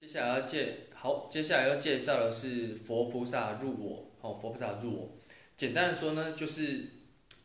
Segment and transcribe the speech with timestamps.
[0.00, 5.10] 接下来要介好，接下来要介绍的是佛菩萨入我，好，佛菩萨入我。
[5.58, 6.86] 简单的说呢，就是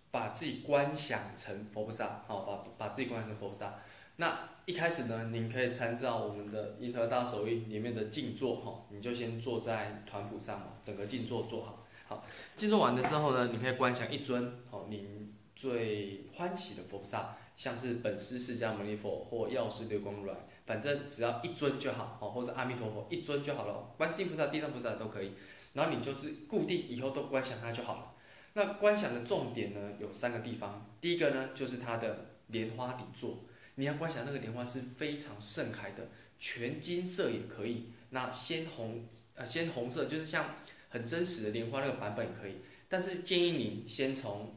[0.10, 3.76] 把自己观想成佛菩萨，好，把把自己观想成佛菩萨。
[4.16, 11.86] 那一开始呢，您可以参照我们的银河大手印里面的静坐，哈，你就先坐在团谱上嘛，整个静坐坐好。
[12.08, 12.24] 好，
[12.56, 15.25] 静坐完了之后呢，你可以观想一尊，好，您
[15.56, 20.36] 最欢喜的佛菩萨，像是本师释迦牟尼佛或药师流光如来。
[20.66, 25.34] 反正只要一尊就好，哦，或者阿弥陀佛一尊就好了，观世音菩萨、地藏菩萨都可以。
[25.74, 28.14] 然后你就是固定以后都观想它就好了。
[28.54, 33.40] 那观想的重点呢有三个地方，第一个呢就是它的莲花底座，
[33.76, 36.08] 你要观想那个莲花是非常盛开的，
[36.40, 40.56] 全金色也可以，那鲜红呃鲜红色就是像
[40.90, 42.56] 很真实的莲花那个版本也可以，
[42.88, 44.56] 但是建议你先从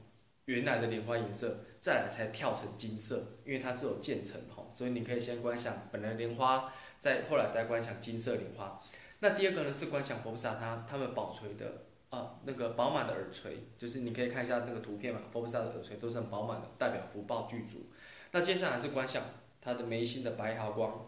[0.49, 1.61] 原来的莲花颜色。
[1.81, 8.83] 再来才跳成金色，因为它是有渐层哈，所以你可以先观想本来莲花，再后来再观想金色莲花。
[9.21, 17.87] 那第二个呢是观想佛菩萨他他们宝垂的啊那个饱满的耳垂，就是你可以看一下那个图片嘛，佛菩萨的耳垂都是很饱满的，代表福报具足。
[18.33, 19.23] 那接下来是观想
[19.61, 21.07] 他的眉心的白毫光，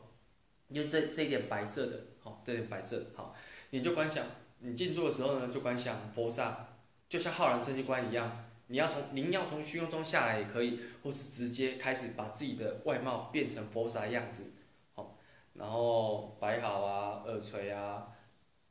[0.73, 3.35] 就这这一点白色的，好，这点白色好，
[3.71, 4.25] 你就观想
[4.61, 6.69] 你静坐的时候呢，就观想佛萨，
[7.09, 8.47] 就像浩然正气观一样。
[8.71, 14.53] 你要从您要从虚空中下来也可以，或是直接开始把自己的外貌变成佛萨样子，
[14.95, 15.19] 好，
[15.55, 18.07] 然后摆好啊，耳垂啊，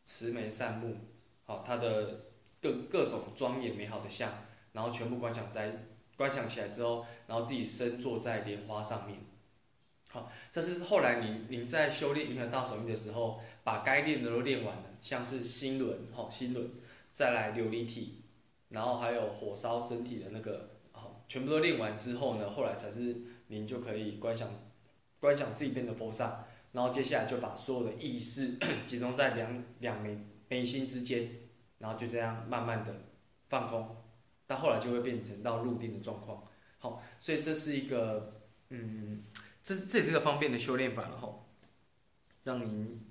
[0.06, 0.96] 慈眉善目，
[1.44, 2.28] 好，他的
[2.62, 4.32] 各各种庄严美好的像，
[4.72, 9.20] 然后全部观想在观想起来之后，然后自己身坐在莲花上面，
[10.08, 16.72] 好，这是后来您您在修炼银河大手印的时候，把该练的都练完了，像是心轮，好，心轮，
[17.12, 18.22] 再来琉璃体。
[18.70, 23.18] 然后还有火烧身体的那个，好，全部都练完之后呢，后来才是
[23.48, 24.48] 您就可以观想，
[25.20, 31.30] 观想自己变成佛萨，然后接下来就把所有的意识 集中在两两眉眉心之间，
[31.80, 32.94] 然后就这样慢慢的
[33.50, 33.96] 放空，
[34.46, 36.48] 到后来就会变成到入定的状况。
[36.78, 39.24] 好，所以这是一个，嗯，
[39.64, 41.46] 这这也是个方便的修炼法了哈，
[42.44, 43.09] 让您。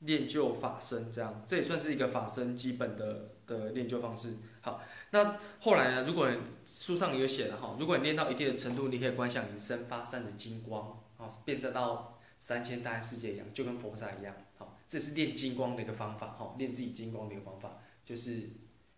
[0.00, 4.34] 练就法身，这样这也算是一个法身基本的的练就方式。
[4.60, 6.04] 好，那后来呢？
[6.06, 6.30] 如果
[6.64, 14.34] 书上有写了哈，如果你练到一定的程度，你可以观想你身发散的金光，啊，变色到三千大千世界一样，就跟佛萨一样。
[14.58, 18.50] 好，这是练金光的一个方法，哈，练自己金光的一个方法，就是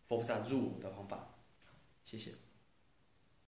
[0.09, 1.35] 佛菩萨入我的方法。
[2.05, 2.33] 谢谢。